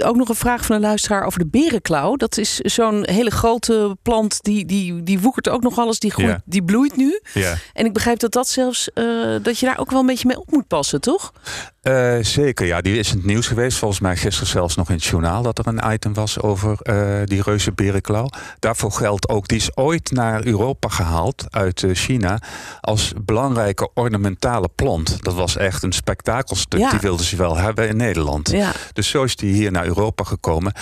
ook 0.03 0.15
nog 0.15 0.29
een 0.29 0.36
vraag 0.36 0.65
van 0.65 0.75
een 0.75 0.82
luisteraar 0.82 1.25
over 1.25 1.39
de 1.39 1.48
berenklauw. 1.48 2.15
Dat 2.15 2.38
is 2.38 2.55
zo'n 2.58 3.03
hele 3.10 3.32
grote 3.32 3.98
plant, 4.01 4.41
die, 4.43 4.65
die, 4.65 5.03
die 5.03 5.20
woekert 5.20 5.50
ook 5.50 5.62
nog 5.62 5.77
alles, 5.77 6.00
die, 6.00 6.12
groeit, 6.12 6.29
Ja. 6.29 6.41
die 6.46 6.63
bloeit 6.63 6.96
nu. 6.96 7.20
Ja. 7.34 7.55
En 7.74 7.86
ik 7.86 7.93
begrijp 7.93 8.20
dat 8.20 8.32
dat 8.32 8.48
zelfs, 8.48 8.89
eh, 8.93 9.05
dat 9.41 9.60
je 9.60 9.65
daar 9.65 9.79
ook 9.79 9.91
wel 9.91 10.00
een 10.00 10.05
beetje 10.05 10.27
mee 10.27 10.39
op 10.39 10.51
moet 10.51 10.67
passen, 10.67 11.01
toch? 11.01 11.34
Eh, 11.82 12.17
zeker, 12.22 12.65
ja. 12.65 12.82
Die 12.82 12.98
is 12.98 13.12
in 13.12 13.17
het 13.17 13.25
nieuws 13.25 13.48
geweest. 13.48 13.77
Volgens 13.77 14.00
mij 14.00 14.15
gisteren 14.17 14.50
zelfs 14.50 14.75
nog 14.75 14.89
in 14.89 14.96
het 14.96 15.03
journaal 15.03 15.41
dat 15.43 15.58
er 15.60 15.67
een 15.67 15.93
item 15.93 16.13
was 16.13 16.39
over 16.41 16.77
die 17.25 17.41
reuze 17.41 17.72
berenklauw. 17.72 18.27
Daarvoor 18.60 18.91
geldt 18.91 19.29
ook, 19.29 19.48
die 19.48 19.58
is 19.58 19.77
ooit 19.77 20.12
naar 20.12 20.46
Europa 20.46 20.88
gehaald 20.89 21.46
uit 21.50 21.86
China 21.93 22.41
als 22.82 23.13
belangrijke 23.22 23.89
ornamentale 23.93 24.70
plant. 24.75 25.24
Dat 25.24 25.34
was 25.34 25.58
echt 25.58 25.84
een 25.84 25.93
spektakelstuk. 26.04 26.80
Ja. 26.80 26.90
Die 26.90 27.00
wilden 27.00 27.26
ze 27.26 27.36
wel 27.36 27.58
hebben 27.58 27.88
in 27.88 27.98
Nederland. 27.98 28.50
Ja. 28.50 28.72
Dus 28.94 29.10
zo 29.10 29.24
is 29.24 29.36
die 29.36 29.54
hier 29.54 29.72
naar 29.72 29.86
Europa 29.86 30.24
gekomen. 30.24 30.74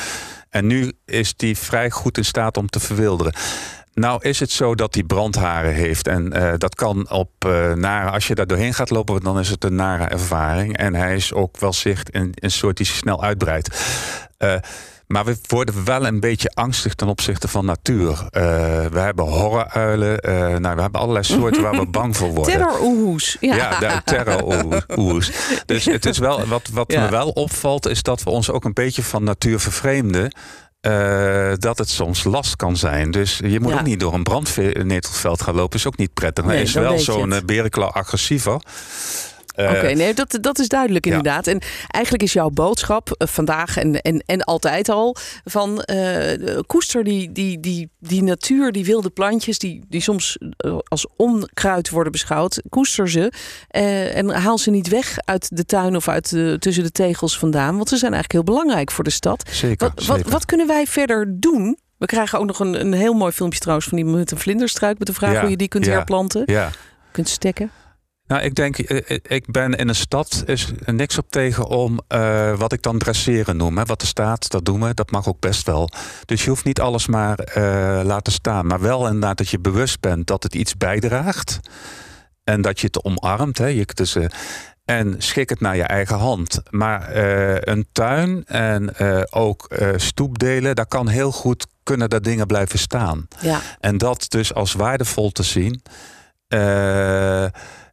En 0.49 0.67
nu 0.67 0.91
is 1.05 1.35
die 1.35 1.57
vrij 1.57 1.89
goed 1.89 2.17
in 2.17 2.25
staat 2.25 2.57
om 2.57 2.67
te 2.67 2.79
verwilderen. 2.79 3.33
Nou 3.93 4.21
is 4.21 4.39
het 4.39 4.51
zo 4.51 4.75
dat 4.75 4.93
hij 4.93 5.03
brandharen 5.03 5.73
heeft. 5.73 6.07
En 6.07 6.33
eh, 6.33 6.53
dat 6.57 6.75
kan 6.75 7.09
op 7.09 7.31
eh, 7.39 7.73
nare. 7.73 8.09
Als 8.09 8.27
je 8.27 8.35
daar 8.35 8.47
doorheen 8.47 8.73
gaat 8.73 8.89
lopen, 8.89 9.21
dan 9.21 9.39
is 9.39 9.49
het 9.49 9.63
een 9.63 9.75
nare 9.75 10.03
ervaring. 10.03 10.77
En 10.77 10.95
hij 10.95 11.15
is 11.15 11.33
ook 11.33 11.57
wel 11.57 11.73
zicht 11.73 12.15
een, 12.15 12.31
een 12.35 12.51
soort 12.51 12.77
die 12.77 12.85
zich 12.85 12.95
snel 12.95 13.23
uitbreidt. 13.23 13.79
Eh, 14.37 14.55
maar 15.11 15.25
we 15.25 15.37
worden 15.47 15.85
wel 15.85 16.05
een 16.05 16.19
beetje 16.19 16.51
angstig 16.53 16.93
ten 16.93 17.07
opzichte 17.07 17.47
van 17.47 17.65
natuur. 17.65 18.09
Eh, 18.29 18.41
we 18.85 18.99
hebben 18.99 19.25
horroruilen. 19.25 20.19
eh 20.19 20.33
nou, 20.57 20.75
we 20.75 20.81
hebben 20.81 21.01
allerlei 21.01 21.25
soorten 21.25 21.61
waar 21.61 21.75
we 21.75 21.85
bang 21.99 22.17
voor 22.17 22.29
worden. 22.29 22.53
Terroroehoes. 22.53 23.37
Ja. 23.39 23.55
Ja, 23.79 24.01
terror-oehoes. 24.05 25.31
Dus 25.65 25.85
het 25.85 26.05
is 26.05 26.17
wel, 26.17 26.45
wat, 26.47 26.69
wat 26.73 26.91
Ja. 26.91 27.03
me 27.03 27.09
wel 27.09 27.29
opvalt, 27.29 27.87
is 27.87 28.03
dat 28.03 28.23
we 28.23 28.29
ons 28.29 28.49
ook 28.49 28.65
een 28.65 28.73
beetje 28.73 29.03
van 29.03 29.23
natuur 29.23 29.59
vervreemden. 29.59 30.35
eh, 30.81 31.51
dat 31.57 31.77
het 31.77 31.89
soms 31.89 32.23
last 32.23 32.55
kan 32.55 32.77
zijn. 32.77 33.11
Dus 33.11 33.39
je 33.43 33.59
moet 33.59 33.71
Ja. 33.71 33.77
ook 33.79 33.85
niet 33.85 33.99
door 33.99 34.13
een 34.13 34.23
brandnetelveld 34.23 35.41
gaan 35.41 35.55
lopen. 35.55 35.77
Is 35.79 35.87
ook 35.87 35.97
niet 35.97 36.13
prettig. 36.13 36.45
Nee, 36.45 36.55
Er 36.55 36.61
is 36.61 36.73
wel 36.73 36.99
zo'n 36.99 37.33
berenklauw 37.45 37.89
agressiever. 37.89 38.61
Eh, 39.67 39.77
Oké, 39.77 39.93
nee, 39.93 40.13
dat, 40.13 40.37
dat 40.41 40.59
is 40.59 40.67
duidelijk 40.67 41.05
ja. 41.05 41.11
inderdaad. 41.15 41.47
En 41.47 41.59
eigenlijk 41.87 42.23
is 42.23 42.33
jouw 42.33 42.49
boodschap 42.49 43.11
eh, 43.11 43.27
vandaag 43.27 43.77
en, 43.77 44.01
en, 44.01 44.23
en 44.25 44.43
altijd 44.43 44.89
al 44.89 45.15
van 45.43 45.81
eh, 45.81 46.57
koester 46.67 47.03
die, 47.03 47.31
die, 47.31 47.59
die, 47.59 47.89
die 47.99 48.23
natuur, 48.23 48.71
die 48.71 48.85
wilde 48.85 49.09
plantjes, 49.09 49.59
die, 49.59 49.83
die 49.89 50.01
soms 50.01 50.37
als 50.87 51.07
onkruid 51.15 51.89
worden 51.89 52.11
beschouwd, 52.11 52.61
koester 52.69 53.09
ze 53.09 53.31
en 54.13 54.29
haal 54.29 54.57
ze 54.57 54.69
niet 54.69 54.87
weg 54.87 55.17
uit 55.25 55.57
de 55.57 55.65
tuin 55.65 55.95
of 55.95 56.07
uit 56.07 56.29
de, 56.29 56.55
tussen 56.59 56.83
de 56.83 56.91
tegels 56.91 57.37
vandaan, 57.37 57.75
want 57.75 57.89
ze 57.89 57.97
zijn 57.97 58.13
eigenlijk 58.13 58.45
heel 58.45 58.55
belangrijk 58.55 58.91
voor 58.91 59.03
de 59.03 59.09
stad. 59.09 59.49
Zeker, 59.51 59.87
Wat, 59.95 60.05
wat, 60.05 60.15
zeker. 60.17 60.31
wat 60.31 60.45
kunnen 60.45 60.67
wij 60.67 60.87
verder 60.87 61.39
doen? 61.39 61.77
We 61.97 62.05
krijgen 62.05 62.39
ook 62.39 62.45
nog 62.45 62.59
een, 62.59 62.79
een 62.79 62.93
heel 62.93 63.13
mooi 63.13 63.31
filmpje 63.31 63.59
trouwens 63.59 63.87
van 63.87 63.97
die 63.97 64.05
met 64.07 64.31
een 64.31 64.37
vlinderstruik 64.37 64.97
met 64.97 65.07
de 65.07 65.13
vraag 65.13 65.33
Ja, 65.33 65.41
hoe 65.41 65.49
je 65.49 65.57
die 65.57 65.67
kunt 65.67 65.85
ja. 65.85 65.91
herplanten, 65.91 66.43
Ja. 66.45 66.69
kunt 67.11 67.29
stekken. 67.29 67.71
Nou, 68.31 68.43
ik 68.43 68.55
denk, 68.55 68.77
eh, 68.77 68.97
eh, 68.97 69.17
ik 69.23 69.51
ben 69.51 69.73
in 69.73 69.87
een 69.87 69.95
stad, 69.95 70.43
is 70.45 70.71
er 70.85 70.93
niks 70.93 71.17
op 71.17 71.29
tegen 71.29 71.67
om 71.67 71.99
eh, 72.07 72.57
wat 72.57 72.73
ik 72.73 72.81
dan 72.81 72.97
dresseren 72.97 73.57
noem. 73.57 73.77
Hè. 73.77 73.85
Wat 73.85 74.01
er 74.01 74.07
staat, 74.07 74.49
dat 74.49 74.65
doen 74.65 74.81
we, 74.81 74.93
dat 74.93 75.11
mag 75.11 75.27
ook 75.27 75.39
best 75.39 75.65
wel. 75.65 75.89
Dus 76.25 76.43
je 76.43 76.49
hoeft 76.49 76.63
niet 76.63 76.79
alles 76.79 77.07
maar 77.07 77.39
laten 78.03 78.33
staan. 78.33 78.65
Maar 78.65 78.81
wel 78.81 79.05
inderdaad 79.05 79.37
dat 79.37 79.49
je 79.49 79.59
bewust 79.59 79.99
bent 79.99 80.27
dat 80.27 80.43
het 80.43 80.55
iets 80.55 80.77
bijdraagt. 80.77 81.59
En 82.43 82.61
dat 82.61 82.79
je 82.79 82.87
het 82.87 83.03
omarmt. 83.03 83.57
Hè. 83.57 83.65
Je, 83.65 83.85
dus, 83.93 84.17
en 84.85 85.15
schik 85.17 85.49
het 85.49 85.59
naar 85.59 85.75
je 85.75 85.83
eigen 85.83 86.17
hand. 86.17 86.61
Maar 86.69 87.15
een 87.67 87.87
tuin 87.91 88.45
en 88.45 88.95
ook 89.31 89.67
stoepdelen, 89.95 90.75
daar 90.75 90.87
kan 90.87 91.07
heel 91.07 91.31
goed 91.31 91.67
kunnen 91.83 92.09
daar 92.09 92.21
dingen 92.21 92.47
blijven 92.47 92.79
staan. 92.79 93.27
Ja. 93.39 93.59
En 93.79 93.97
dat 93.97 94.25
dus 94.29 94.53
als 94.53 94.73
waardevol 94.73 95.31
te 95.31 95.43
zien. 95.43 95.81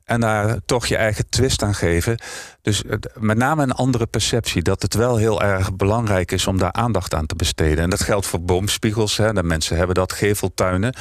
Eh, 0.09 0.15
en 0.15 0.21
daar 0.21 0.57
toch 0.67 0.87
je 0.87 0.97
eigen 0.97 1.29
twist 1.29 1.63
aan 1.63 1.75
geven. 1.75 2.19
Dus 2.63 2.83
het- 2.89 3.09
met 3.19 3.37
name 3.37 3.63
een 3.63 3.73
andere 3.73 4.07
perceptie. 4.07 4.63
Dat 4.63 4.83
het 4.83 4.95
wel 4.95 5.17
heel 5.17 5.43
erg 5.43 5.75
belangrijk 5.77 6.33
is 6.33 6.47
om 6.47 6.59
daar 6.59 6.73
aandacht 6.73 7.15
aan 7.15 7.27
te 7.27 7.35
besteden. 7.35 7.85
En 7.85 7.91
dat 7.91 8.03
geldt 8.03 8.27
voor 8.27 8.41
boomspiegels. 8.43 9.17
Hè. 9.17 9.33
De 9.33 9.43
mensen 9.43 9.77
hebben 9.77 9.95
dat, 9.95 10.13
geveltuinen. 10.13 10.95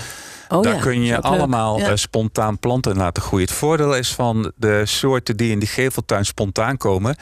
Oh, 0.49 0.63
daar 0.63 0.75
ja, 0.75 0.81
kun 0.81 1.03
je 1.03 1.21
allemaal 1.21 1.79
Ja. 1.79 1.89
eh, 1.89 1.95
spontaan 1.95 2.59
planten 2.59 2.97
laten 2.97 3.23
groeien. 3.23 3.45
Het 3.47 3.55
voordeel 3.55 3.95
is 3.95 4.13
van 4.13 4.51
de 4.55 4.81
soorten 4.85 5.37
die 5.37 5.51
in 5.51 5.59
die 5.59 5.67
geveltuin 5.67 6.25
spontaan 6.25 6.77
komen. 6.77 7.15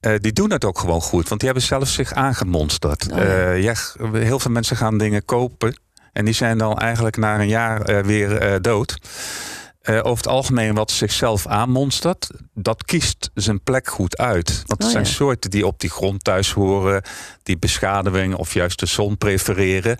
eh, 0.00 0.12
die 0.18 0.32
doen 0.32 0.50
het 0.50 0.64
ook 0.64 0.78
gewoon 0.78 1.00
goed, 1.00 1.28
want 1.28 1.40
die 1.40 1.48
hebben 1.50 1.68
zelf 1.68 1.88
zich 1.88 2.12
aangemonsterd. 2.12 3.12
Oh, 3.12 3.18
ja. 3.18 3.74
Eh, 3.74 4.12
heel 4.12 4.38
veel 4.38 4.50
mensen 4.50 4.76
gaan 4.76 4.98
dingen 4.98 5.24
kopen 5.24 5.78
en 6.12 6.24
die 6.24 6.34
zijn 6.34 6.58
dan 6.58 6.78
eigenlijk 6.78 7.16
na 7.16 7.40
een 7.40 7.48
jaar 7.48 7.80
eh, 7.82 8.04
weer 8.04 8.36
eh, 8.38 8.54
dood. 8.60 8.96
Eh, 9.84 9.96
over 9.96 10.16
het 10.16 10.26
algemeen 10.26 10.74
wat 10.74 10.90
zichzelf 10.90 11.46
aanmonstert, 11.46 12.30
dat 12.54 12.84
kiest 12.84 13.30
zijn 13.34 13.62
plek 13.62 13.88
goed 13.88 14.16
uit. 14.18 14.62
Want 14.66 14.84
Oh, 14.84 14.90
zijn 14.90 15.04
ja. 15.04 15.10
soorten 15.10 15.50
die 15.50 15.66
op 15.66 15.80
die 15.80 15.90
grond 15.90 16.24
thuis 16.24 16.52
horen, 16.52 17.02
die 17.42 17.58
beschaduwing 17.58 18.34
of 18.34 18.54
juist 18.54 18.78
de 18.78 18.86
zon 18.86 19.18
prefereren. 19.18 19.96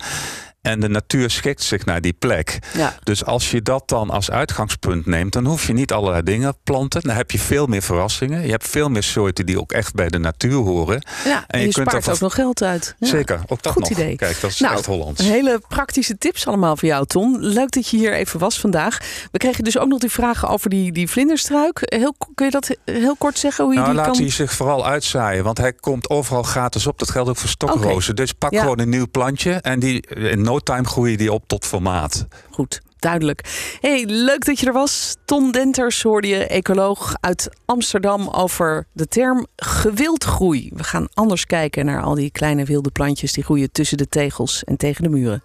En 0.65 0.79
de 0.79 0.87
natuur 0.89 1.29
schikt 1.29 1.63
zich 1.63 1.85
naar 1.85 2.01
die 2.01 2.13
plek. 2.13 2.59
Ja. 2.73 2.93
Dus 3.03 3.25
als 3.25 3.51
je 3.51 3.61
dat 3.61 3.83
dan 3.89 4.09
als 4.09 4.31
uitgangspunt 4.31 5.05
neemt, 5.05 5.33
dan 5.33 5.45
hoef 5.45 5.67
je 5.67 5.73
niet 5.73 5.93
allerlei 5.93 6.23
dingen 6.23 6.51
te 6.51 6.57
planten. 6.63 7.01
Dan 7.01 7.15
heb 7.15 7.31
je 7.31 7.39
veel 7.39 7.65
meer 7.65 7.81
verrassingen. 7.81 8.41
Je 8.45 8.51
hebt 8.51 8.67
veel 8.67 8.89
meer 8.89 9.03
soorten 9.03 9.45
die 9.45 9.59
ook 9.59 9.71
echt 9.71 9.93
bij 9.93 10.09
de 10.09 10.17
natuur 10.17 10.53
horen. 10.55 11.01
Ja, 11.25 11.43
en, 11.47 11.59
je, 11.59 11.65
je 11.67 11.73
kunt 11.73 11.89
spaart 11.89 12.09
ook 12.09 12.19
nog 12.19 12.33
geld 12.33 12.63
uit. 12.63 12.95
Ja. 12.99 13.07
Zeker, 13.07 13.39
ook 13.47 13.61
dat 13.63 13.73
Goed 13.73 13.81
nog. 13.81 13.91
idee. 13.91 14.15
Kijk, 14.15 14.41
dat 14.41 14.49
is 14.51 14.59
Nou, 14.59 14.73
echt 14.75 14.85
Hollands. 14.85 15.21
Hele 15.21 15.61
praktische 15.67 16.17
tips 16.17 16.47
allemaal 16.47 16.77
voor 16.77 16.87
jou, 16.87 17.05
Ton. 17.05 17.37
Leuk 17.39 17.71
dat 17.71 17.87
je 17.89 17.97
hier 17.97 18.13
even 18.13 18.39
was 18.39 18.59
vandaag. 18.59 18.97
We 19.31 19.37
kregen 19.37 19.63
dus 19.63 19.77
ook 19.77 19.87
nog 19.87 19.99
die 19.99 20.11
vragen 20.11 20.47
over 20.49 20.69
die, 20.69 20.91
die 20.91 21.09
vlinderstruik. 21.09 21.79
Heel, 21.81 22.15
kun 22.35 22.45
je 22.45 22.51
dat 22.51 22.75
heel 22.85 23.15
kort 23.15 23.37
zeggen? 23.39 23.63
Hoe 23.63 23.73
je 23.73 23.79
Nou, 23.79 23.91
die 23.91 24.01
laat 24.01 24.11
kan... 24.11 24.21
hij 24.21 24.31
zich 24.31 24.51
vooral 24.53 24.85
uitzaaien, 24.85 25.43
want 25.43 25.57
hij 25.57 25.73
komt 25.73 26.09
overal 26.09 26.43
gratis 26.43 26.87
op. 26.87 26.99
Dat 26.99 27.11
geldt 27.11 27.29
ook 27.29 27.37
voor 27.37 27.49
stokrozen. 27.49 28.15
Dus 28.15 28.33
pak 28.33 28.53
Ja. 28.53 28.61
gewoon 28.61 28.79
een 28.79 28.89
nieuw 28.89 29.07
plantje 29.11 29.51
en 29.53 29.79
die, 29.79 30.07
in 30.07 30.41
no 30.55 30.59
time 30.59 30.87
groeien 30.87 31.17
die 31.17 31.33
op 31.33 31.43
tot 31.47 31.65
formaat. 31.65 32.27
Goed, 32.51 32.81
duidelijk. 32.99 33.41
Hey, 33.81 34.05
leuk 34.05 34.45
dat 34.45 34.59
je 34.59 34.65
er 34.65 34.73
was. 34.73 35.15
Ton 35.25 35.51
Denters 35.51 36.01
hoorde 36.01 36.27
je, 36.27 36.47
ecoloog 36.47 37.15
uit 37.19 37.49
Amsterdam, 37.65 38.29
over 38.29 38.87
de 38.91 39.07
term 39.07 39.47
gewildgroei. 39.55 40.71
We 40.73 40.83
gaan 40.83 41.07
anders 41.13 41.45
kijken 41.45 41.85
naar 41.85 42.01
al 42.01 42.15
die 42.15 42.31
kleine 42.31 42.63
wilde 42.63 42.91
plantjes 42.91 43.33
die 43.33 43.43
groeien 43.43 43.71
tussen 43.71 43.97
de 43.97 44.09
tegels 44.09 44.63
en 44.63 44.77
tegen 44.77 45.03
de 45.03 45.09
muren. 45.09 45.43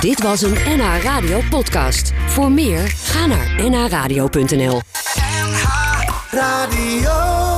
Dit 0.00 0.22
was 0.22 0.42
een 0.42 0.56
NH 0.66 1.02
Radio 1.02 1.40
podcast. 1.50 2.12
Voor 2.26 2.52
meer, 2.52 2.80
ga 2.88 3.26
naar 3.26 3.70
nhradio.nl. 3.70 4.80
Radio. 6.30 7.55